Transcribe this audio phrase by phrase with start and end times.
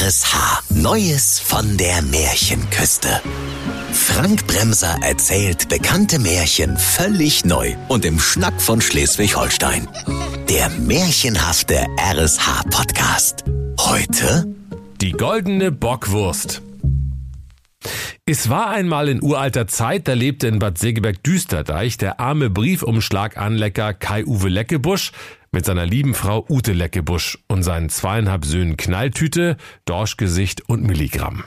[0.00, 0.62] RSH.
[0.70, 3.20] Neues von der Märchenküste.
[3.92, 9.86] Frank Bremser erzählt bekannte Märchen völlig neu und im Schnack von Schleswig-Holstein.
[10.48, 13.44] Der märchenhafte RSH-Podcast.
[13.78, 14.52] Heute
[15.00, 16.60] Die goldene Bockwurst.
[18.26, 24.48] Es war einmal in uralter Zeit, da lebte in Bad Segeberg-Düsterdeich der arme Briefumschlaganlecker Kai-Uwe
[24.48, 25.12] Leckebusch
[25.52, 31.44] mit seiner lieben Frau Ute Leckebusch und seinen zweieinhalb Söhnen Knalltüte, Dorschgesicht und Milligramm.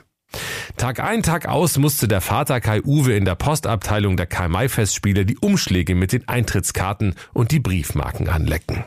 [0.78, 5.96] Tag ein, Tag aus musste der Vater Kai-Uwe in der Postabteilung der Karl-May-Festspiele die Umschläge
[5.96, 8.84] mit den Eintrittskarten und die Briefmarken anlecken.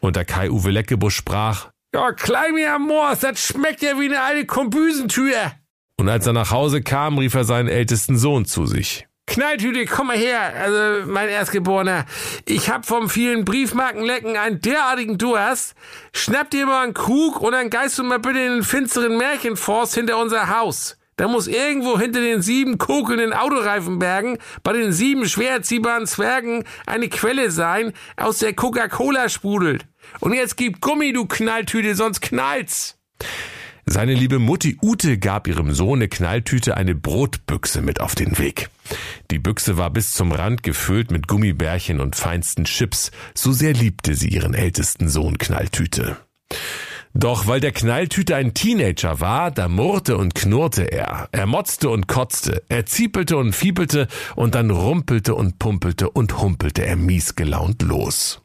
[0.00, 4.20] Und der Kai-Uwe Leckebusch sprach, ja, klein mir am Moors, das schmeckt ja wie eine
[4.20, 5.52] alte Kombüsentür.
[5.98, 9.06] Und als er nach Hause kam, rief er seinen ältesten Sohn zu sich.
[9.26, 12.06] Knalltüte, komm mal her, also mein Erstgeborener.
[12.44, 15.74] Ich hab vom vielen Briefmarkenlecken einen derartigen Durst.
[16.12, 19.94] Schnapp dir mal einen Krug und dann geist du mal bitte in den finsteren Märchenforst
[19.94, 20.96] hinter unser Haus.
[21.16, 27.08] Da muss irgendwo hinter den sieben kokelnden Autoreifenbergen bei den sieben schwer erziehbaren Zwergen eine
[27.08, 29.86] Quelle sein, aus der Coca-Cola sprudelt.
[30.20, 32.98] Und jetzt gib Gummi, du Knalltüte, sonst knallt's.
[33.88, 38.68] Seine liebe Mutti Ute gab ihrem Sohne Knalltüte eine Brotbüchse mit auf den Weg.
[39.30, 44.14] Die Büchse war bis zum Rand gefüllt mit Gummibärchen und feinsten Chips, so sehr liebte
[44.14, 46.16] sie ihren ältesten Sohn Knalltüte.
[47.14, 52.08] Doch weil der Knalltüte ein Teenager war, da murrte und knurrte er, er motzte und
[52.08, 58.42] kotzte, er ziepelte und fiebelte und dann rumpelte und pumpelte und humpelte er miesgelaunt los.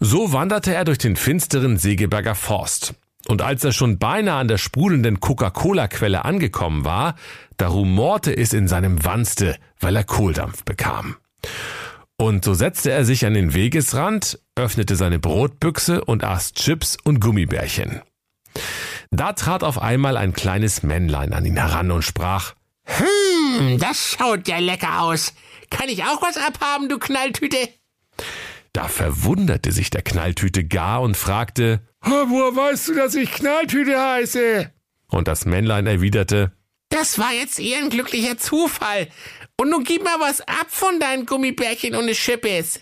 [0.00, 2.94] So wanderte er durch den finsteren Segeberger Forst.
[3.28, 7.14] Und als er schon beinahe an der sprudelnden Coca-Cola-Quelle angekommen war,
[7.56, 11.16] da rumorte es in seinem Wanste, weil er Kohldampf bekam.
[12.16, 17.20] Und so setzte er sich an den Wegesrand, öffnete seine Brotbüchse und aß Chips und
[17.20, 18.02] Gummibärchen.
[19.10, 24.48] Da trat auf einmal ein kleines Männlein an ihn heran und sprach, Hm, das schaut
[24.48, 25.34] ja lecker aus.
[25.70, 27.68] Kann ich auch was abhaben, du Knalltüte?
[28.72, 34.70] Da verwunderte sich der Knalltüte gar und fragte, Woher weißt du, dass ich Knalltüte heiße?
[35.08, 36.52] Und das Männlein erwiderte,
[36.88, 39.08] Das war jetzt eher ein glücklicher Zufall.
[39.58, 42.80] Und nun gib mal was ab von deinen Gummibärchen und Schippes.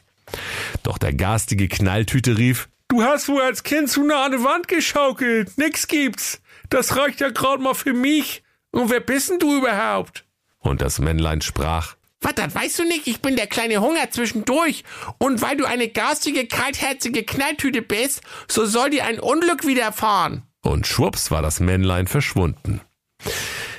[0.82, 4.66] Doch der garstige Knalltüte rief, Du hast wohl als Kind zu nah an die Wand
[4.66, 5.56] geschaukelt.
[5.58, 6.42] Nix gibt's.
[6.70, 8.42] Das reicht ja grad mal für mich.
[8.72, 10.24] Und wer bist denn du überhaupt?
[10.58, 13.06] Und das Männlein sprach, Was, das weißt du nicht?
[13.06, 14.84] Ich bin der kleine Hunger zwischendurch.
[15.18, 20.42] Und weil du eine garstige, kaltherzige Knalltüte bist, so soll dir ein Unglück widerfahren.
[20.62, 22.82] Und schwupps war das Männlein verschwunden.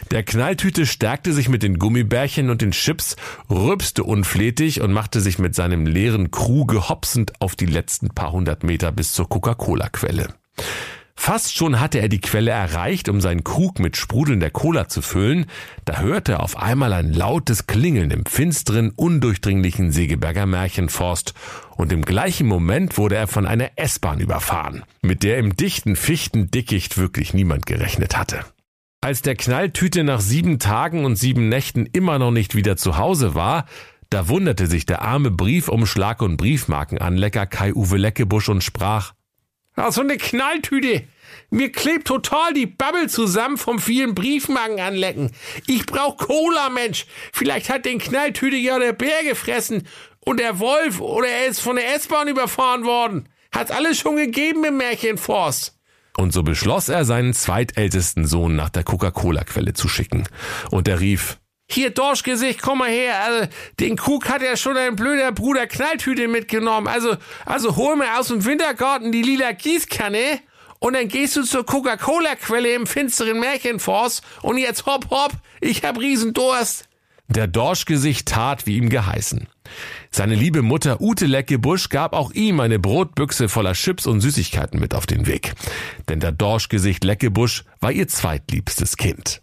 [0.10, 3.16] Der Knalltüte stärkte sich mit den Gummibärchen und den Chips,
[3.50, 8.64] rübste unflätig und machte sich mit seinem leeren Kruge hopsend auf die letzten paar hundert
[8.64, 10.34] Meter bis zur Coca-Cola-Quelle.
[11.24, 15.46] Fast schon hatte er die Quelle erreicht, um seinen Krug mit sprudelnder Cola zu füllen,
[15.86, 21.36] da hörte er auf einmal ein lautes Klingeln im finsteren, undurchdringlichen Segeberger Märchenforst,
[21.78, 26.98] und im gleichen Moment wurde er von einer S-Bahn überfahren, mit der im dichten Fichtendickicht
[26.98, 28.44] wirklich niemand gerechnet hatte.
[29.00, 33.36] Als der Knalltüte nach sieben Tagen und sieben Nächten immer noch nicht wieder zu Hause
[33.36, 33.68] war,
[34.10, 39.14] da wunderte sich der arme Briefumschlag- und Briefmarkenanlecker Kai-Uwe Leckebusch und sprach,
[39.76, 41.04] Ah, so eine Knalltüte.
[41.50, 45.32] Mir klebt total die Babbel zusammen vom vielen Briefmarken anlecken.
[45.68, 47.06] Ich brauch Cola, Mensch.
[47.34, 49.88] Vielleicht hat den Knalltüte ja der Bär gefressen
[50.20, 53.30] und der Wolf oder er ist von der S-Bahn überfahren worden.
[53.54, 55.78] Hat's alles schon gegeben im Märchenforst.
[56.18, 60.28] Und so beschloss er, seinen zweitältesten Sohn nach der Coca-Cola-Quelle zu schicken.
[60.70, 61.40] Und er rief,
[61.74, 63.24] Hier, Dorschgesicht, komm mal her.
[63.24, 63.48] Also,
[63.80, 66.88] den Krug hat ja schon ein blöder Bruder Knalltüte mitgenommen.
[66.88, 67.16] Also,
[67.46, 70.40] also hol mir aus dem Wintergarten die lila Gießkanne
[70.80, 76.00] und dann gehst du zur Coca-Cola-Quelle im finsteren Märchenforst und jetzt hopp hopp, ich hab
[76.00, 76.90] Riesendurst.
[77.28, 79.48] Der Dorschgesicht tat, wie ihm geheißen.
[80.10, 84.94] Seine liebe Mutter Ute Leckebusch gab auch ihm eine Brotbüchse voller Chips und Süßigkeiten mit
[84.94, 85.54] auf den Weg.
[86.10, 89.42] Denn der Dorschgesicht Leckebusch war ihr zweitliebstes Kind.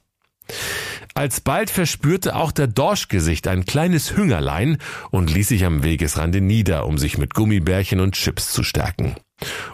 [1.18, 4.78] Alsbald verspürte auch der Dorschgesicht ein kleines Hüngerlein
[5.10, 9.16] und ließ sich am Wegesrande nieder, um sich mit Gummibärchen und Chips zu stärken.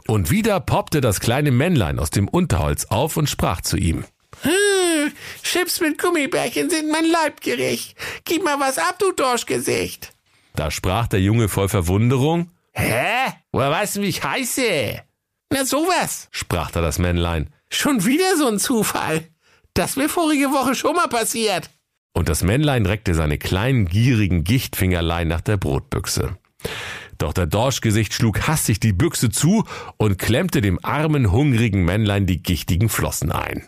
[0.08, 4.06] Und wieder poppte das kleine Männlein aus dem Unterholz auf und sprach zu ihm.
[4.41, 5.12] Hm,
[5.43, 7.94] Chips mit Gummibärchen sind mein Leibgericht.
[8.25, 10.14] Gib mal was ab, du Dorschgesicht.
[10.56, 12.52] Da sprach der Junge voll Verwunderung.
[12.73, 13.35] Hä?
[13.52, 15.02] Woher weißt du, wie ich heiße?
[15.50, 17.52] Na sowas, sprach da das Männlein.
[17.69, 19.29] Schon wieder so ein Zufall.
[19.75, 21.69] Das mir vorige Woche schon mal passiert.
[22.12, 26.38] Und das Männlein reckte seine kleinen, gierigen Gichtfingerlein nach der Brotbüchse.
[27.19, 29.65] Doch der Dorschgesicht schlug hastig die Büchse zu
[29.97, 33.67] und klemmte dem armen, hungrigen Männlein die gichtigen Flossen ein.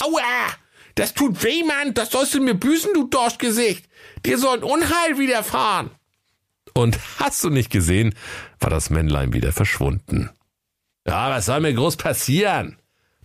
[0.00, 0.20] Aua!
[0.94, 1.94] Das tut weh, Mann!
[1.94, 3.88] Das sollst du mir büßen, du Dorschgesicht!
[4.24, 5.90] Dir soll ein Unheil widerfahren!
[6.74, 8.14] Und hast du nicht gesehen,
[8.60, 10.30] war das Männlein wieder verschwunden.
[11.06, 12.79] Ja, was soll mir groß passieren?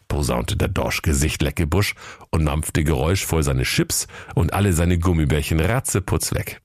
[0.08, 1.96] Posaunte der Dorschgesicht Leckebusch
[2.32, 6.62] und mampfte geräuschvoll seine Chips und alle seine Gummibärchen ratzeputz weg.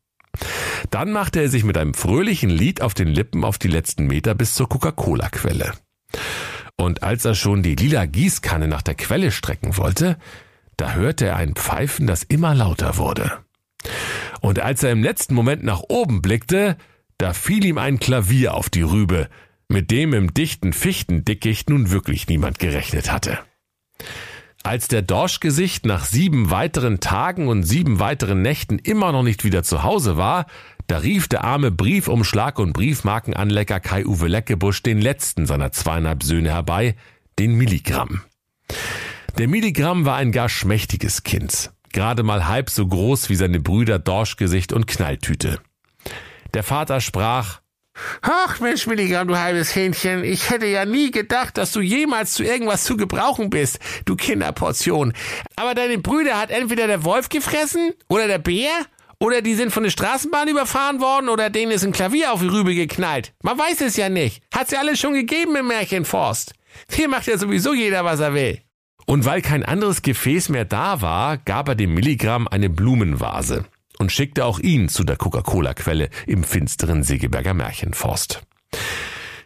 [0.91, 4.35] Dann machte er sich mit einem fröhlichen Lied auf den Lippen auf die letzten Meter
[4.35, 5.73] bis zur Coca-Cola-Quelle.
[6.77, 10.17] Und als er schon die lila Gießkanne nach der Quelle strecken wollte,
[10.77, 13.33] da hörte er ein Pfeifen, das immer lauter wurde.
[14.41, 16.77] Und als er im letzten Moment nach oben blickte,
[17.19, 19.29] da fiel ihm ein Klavier auf die Rübe,
[19.71, 23.39] mit dem im dichten Fichtendickicht nun wirklich niemand gerechnet hatte.
[24.63, 29.63] Als der Dorschgesicht nach sieben weiteren Tagen und sieben weiteren Nächten immer noch nicht wieder
[29.63, 30.47] zu Hause war,
[30.87, 36.97] da rief der arme Briefumschlag und Briefmarkenanlecker Kai-Uwe Leckebusch den letzten seiner zweieinhalb Söhne herbei,
[37.39, 38.23] den Milligramm.
[39.39, 43.99] Der Milligramm war ein gar schmächtiges Kind, gerade mal halb so groß wie seine Brüder
[43.99, 45.61] Dorschgesicht und Knalltüte.
[46.53, 47.60] Der Vater sprach,
[48.23, 52.43] Ach Mensch, Milligramm, du halbes Hähnchen, ich hätte ja nie gedacht, dass du jemals zu
[52.43, 55.13] irgendwas zu gebrauchen bist, du Kinderportion.
[55.57, 58.71] Aber deine Brüder hat entweder der Wolf gefressen oder der Bär
[59.19, 62.49] oder die sind von der Straßenbahn überfahren worden oder denen ist ein Klavier auf die
[62.49, 63.33] Rübe geknallt.
[63.43, 64.43] Man weiß es ja nicht.
[64.55, 66.55] Hat's ja alles schon gegeben im Märchenforst.
[66.91, 68.61] Hier macht ja sowieso jeder, was er will.
[69.07, 73.65] Und weil kein anderes Gefäß mehr da war, gab er dem Milligramm eine Blumenvase
[74.01, 78.43] und schickte auch ihn zu der Coca-Cola-Quelle im finsteren Segeberger Märchenforst.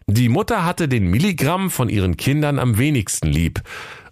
[0.06, 3.62] Die Mutter hatte den Milligramm von ihren Kindern am wenigsten lieb,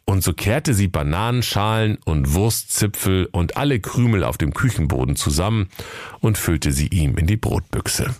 [0.04, 5.68] und so kehrte sie Bananenschalen und Wurstzipfel und alle Krümel auf dem Küchenboden zusammen
[6.18, 8.12] und füllte sie ihm in die Brotbüchse.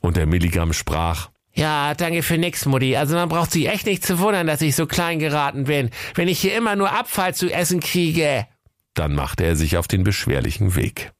[0.00, 2.96] Und der Milligramm sprach, ja, danke für nix, Mutti.
[2.96, 6.26] Also man braucht sich echt nicht zu wundern, dass ich so klein geraten bin, wenn
[6.26, 8.48] ich hier immer nur Abfall zu essen kriege.
[8.94, 11.12] Dann machte er sich auf den beschwerlichen Weg.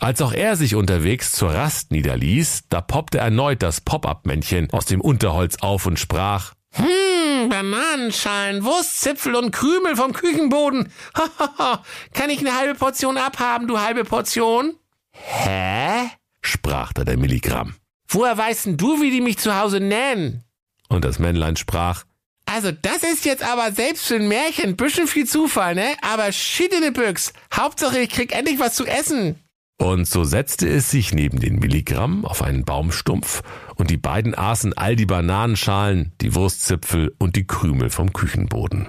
[0.00, 5.00] Als auch er sich unterwegs zur Rast niederließ, da poppte erneut das Pop-up-Männchen aus dem
[5.00, 10.92] Unterholz auf und sprach, hm, Bananenschalen, Wurstzipfel und Krümel vom Küchenboden.
[12.12, 14.74] Kann ich eine halbe Portion abhaben, du halbe Portion?
[15.12, 16.10] Hä?
[16.42, 17.74] sprach da der Milligramm.
[18.08, 20.44] Woher weißt denn du, wie die mich zu Hause nennen?
[20.88, 22.04] Und das Männlein sprach,
[22.46, 25.94] also das ist jetzt aber selbst für ein Märchen bisschen viel Zufall, ne?
[26.02, 27.32] Aber shit in the Büchs.
[27.52, 29.36] Hauptsache ich krieg endlich was zu essen.
[29.76, 33.42] Und so setzte es sich neben den Milligramm auf einen Baumstumpf
[33.74, 38.88] und die beiden aßen all die Bananenschalen, die Wurstzipfel und die Krümel vom Küchenboden.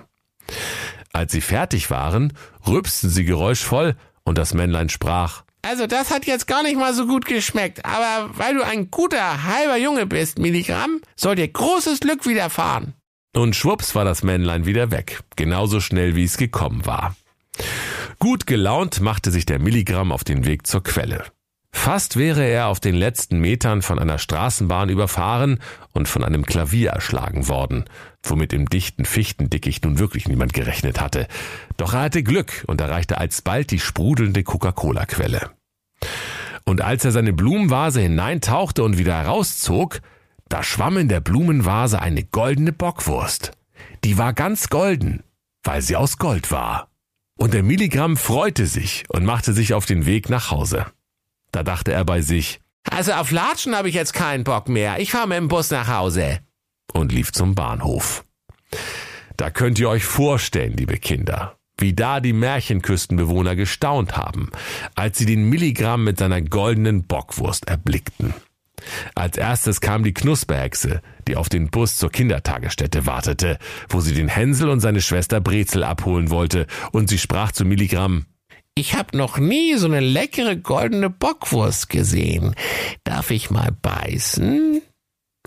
[1.11, 2.33] Als sie fertig waren,
[2.67, 7.07] rübsten sie geräuschvoll und das Männlein sprach, also das hat jetzt gar nicht mal so
[7.07, 12.27] gut geschmeckt, aber weil du ein guter halber Junge bist, Milligramm, soll dir großes Glück
[12.27, 12.93] widerfahren.
[13.35, 17.17] Und schwupps war das Männlein wieder weg, genauso schnell wie es gekommen war.
[18.17, 21.25] Gut gelaunt machte sich der Milligramm auf den Weg zur Quelle.
[21.69, 25.59] Fast wäre er auf den letzten Metern von einer Straßenbahn überfahren
[25.91, 27.83] und von einem Klavier erschlagen worden,
[28.23, 31.27] womit im dichten Fichtendickicht nun wirklich niemand gerechnet hatte.
[31.75, 35.51] Doch er hatte Glück und erreichte alsbald die sprudelnde Coca-Cola-Quelle.
[36.63, 39.99] Und als er seine Blumenvase hineintauchte und wieder herauszog,
[40.49, 43.51] da schwamm in der Blumenvase eine goldene Bockwurst.
[44.03, 45.23] Die war ganz golden,
[45.63, 46.89] weil sie aus Gold war.
[47.37, 50.85] Und der Milligramm freute sich und machte sich auf den Weg nach Hause.
[51.51, 54.99] Da dachte er bei sich, also auf Latschen habe ich jetzt keinen Bock mehr.
[54.99, 56.39] Ich fahre mit dem Bus nach Hause.
[56.93, 58.23] Und lief zum Bahnhof.
[59.37, 64.49] Da könnt ihr euch vorstellen, liebe Kinder, wie da die Märchenküstenbewohner gestaunt haben,
[64.93, 68.33] als sie den Milligramm mit seiner goldenen Bockwurst erblickten.
[69.15, 73.57] Als erstes kam die Knusperhexe, die auf den Bus zur Kindertagesstätte wartete,
[73.89, 78.25] wo sie den Hänsel und seine Schwester Brezel abholen wollte, und sie sprach zu Milligramm,
[78.77, 82.55] ich hab noch nie so eine leckere goldene Bockwurst gesehen.
[83.05, 84.81] Darf ich mal beißen?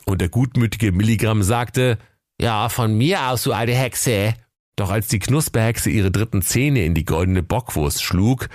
[0.06, 1.98] Und der gutmütige Milligramm sagte,
[2.40, 4.32] ja, von mir aus, du alte Hexe.
[4.76, 8.48] Doch als die Knusperhexe ihre dritten Zähne in die goldene Bockwurst schlug,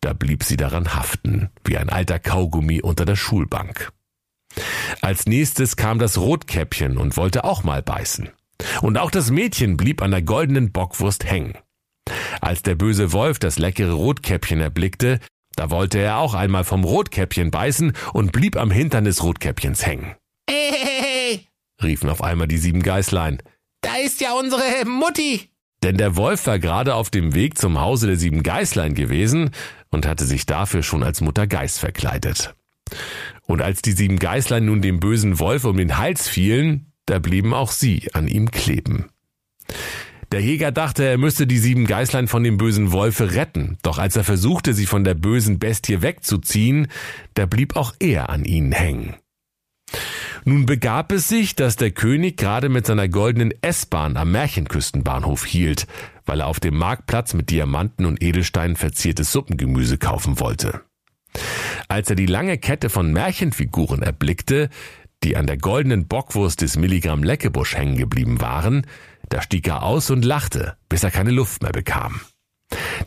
[0.00, 3.90] da blieb sie daran haften, wie ein alter Kaugummi unter der Schulbank.
[5.00, 8.30] Als nächstes kam das Rotkäppchen und wollte auch mal beißen.
[8.80, 11.56] Und auch das Mädchen blieb an der goldenen Bockwurst hängen.
[12.40, 15.20] Als der böse Wolf das leckere Rotkäppchen erblickte,
[15.56, 20.14] da wollte er auch einmal vom Rotkäppchen beißen und blieb am Hintern des Rotkäppchens hängen.
[20.48, 21.46] Hey,
[21.82, 23.42] riefen auf einmal die sieben Geißlein.
[23.82, 25.50] Da ist ja unsere Mutti.
[25.82, 29.50] Denn der Wolf war gerade auf dem Weg zum Hause der sieben Geißlein gewesen
[29.90, 32.54] und hatte sich dafür schon als Mutter Geiß verkleidet.
[33.46, 37.52] Und als die sieben Geißlein nun dem bösen Wolf um den Hals fielen, da blieben
[37.54, 39.06] auch sie an ihm kleben.
[40.32, 44.16] Der Jäger dachte, er müsste die sieben Geißlein von dem bösen Wolfe retten, doch als
[44.16, 46.88] er versuchte, sie von der bösen Bestie wegzuziehen,
[47.34, 49.16] da blieb auch er an ihnen hängen.
[50.44, 55.86] Nun begab es sich, dass der König gerade mit seiner goldenen S-Bahn am Märchenküstenbahnhof hielt,
[56.24, 60.80] weil er auf dem Marktplatz mit Diamanten und Edelsteinen verziertes Suppengemüse kaufen wollte.
[61.88, 64.68] Als er die lange Kette von Märchenfiguren erblickte,
[65.24, 68.86] die an der goldenen Bockwurst des Milligramm Leckebusch hängen geblieben waren,
[69.28, 72.20] da stieg er aus und lachte, bis er keine Luft mehr bekam.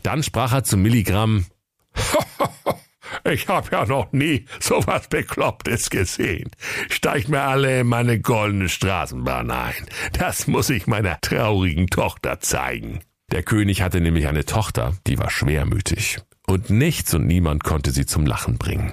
[0.02, 1.46] Dann sprach er zu Milligramm,
[3.24, 6.50] Ich hab ja noch nie so was Beklopptes gesehen.
[6.88, 9.86] Steig mir alle in meine goldene Straßenbahn ein.
[10.12, 13.00] Das muss ich meiner traurigen Tochter zeigen.
[13.32, 16.18] Der König hatte nämlich eine Tochter, die war schwermütig.
[16.46, 18.92] Und nichts und niemand konnte sie zum Lachen bringen.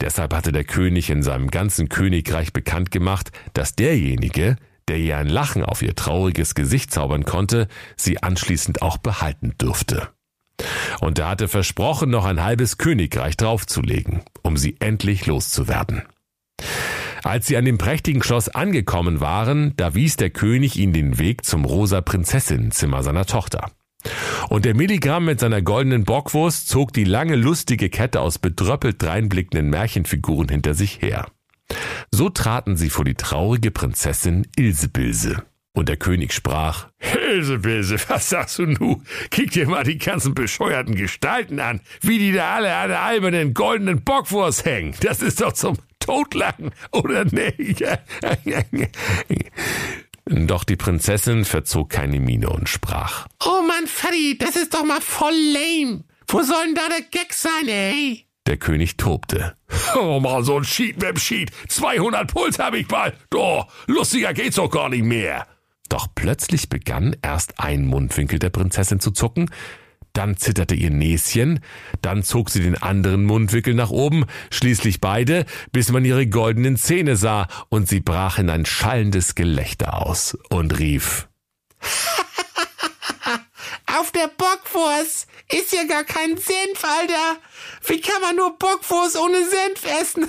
[0.00, 4.56] Deshalb hatte der König in seinem ganzen Königreich bekannt gemacht, dass derjenige,
[4.88, 10.08] der ihr ein Lachen auf ihr trauriges Gesicht zaubern konnte, sie anschließend auch behalten dürfte.
[11.00, 16.02] Und er hatte versprochen, noch ein halbes Königreich draufzulegen, um sie endlich loszuwerden.
[17.22, 21.44] Als sie an dem prächtigen Schloss angekommen waren, da wies der König ihnen den Weg
[21.44, 23.70] zum rosa Prinzessinnenzimmer seiner Tochter.
[24.48, 29.70] Und der Milligramm mit seiner goldenen Bockwurst zog die lange lustige Kette aus bedröppelt dreinblickenden
[29.70, 31.26] Märchenfiguren hinter sich her.
[32.10, 35.44] So traten sie vor die traurige Prinzessin Ilsebilse.
[35.74, 39.02] Und der König sprach, Ilsebilse, was sagst du nu?
[39.30, 43.54] Kick dir mal die ganzen bescheuerten Gestalten an, wie die da alle an der albernen
[43.54, 44.94] goldenen Bockwurst hängen.
[45.00, 47.82] Das ist doch zum Totlachen, oder nicht?
[50.26, 55.00] Doch die Prinzessin verzog keine Miene und sprach, Oh Mann, Freddy, das ist doch mal
[55.00, 56.04] voll lame.
[56.28, 58.26] Wo soll denn da der Gag sein, ey?
[58.46, 59.56] Der König tobte.
[59.96, 61.50] Oh mal so ein Sheet Web Sheet.
[61.68, 63.14] 200 Puls hab ich bald.
[63.30, 65.46] Doch, lustiger geht's doch gar nicht mehr.
[65.88, 69.50] Doch plötzlich begann erst ein Mundwinkel der Prinzessin zu zucken,
[70.12, 71.60] dann zitterte ihr Näschen,
[72.00, 77.16] dann zog sie den anderen Mundwinkel nach oben, schließlich beide, bis man ihre goldenen Zähne
[77.16, 81.28] sah, und sie brach in ein schallendes Gelächter aus und rief
[83.98, 87.36] Auf der Bockwurst ist ja gar kein Senf, Alter.
[87.86, 90.28] Wie kann man nur Bockwurst ohne Senf essen?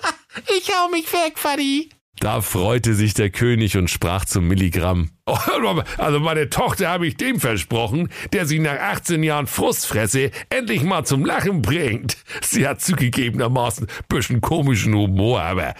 [0.56, 1.90] ich hau mich weg, Fadi.
[2.18, 5.10] Da freute sich der König und sprach zum Milligramm.
[5.98, 11.04] Also meine Tochter habe ich dem versprochen, der sie nach 18 Jahren Frustfresse endlich mal
[11.04, 12.16] zum Lachen bringt.
[12.42, 15.74] Sie hat zugegebenermaßen bisschen komischen Humor, aber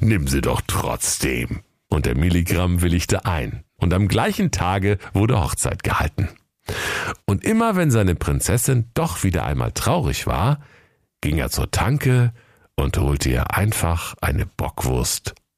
[0.00, 1.60] nimm sie doch trotzdem.
[1.88, 3.64] Und der Milligramm willigte ein.
[3.76, 6.28] Und am gleichen Tage wurde Hochzeit gehalten.
[7.26, 10.60] Und immer wenn seine Prinzessin doch wieder einmal traurig war,
[11.20, 12.32] ging er zur Tanke
[12.74, 15.34] und holte ihr einfach eine Bockwurst